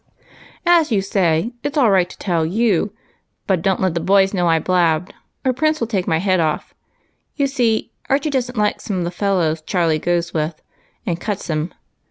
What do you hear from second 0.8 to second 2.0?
you say, it 's all